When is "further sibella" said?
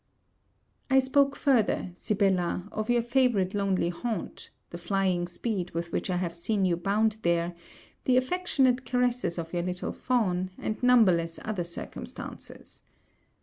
1.35-2.67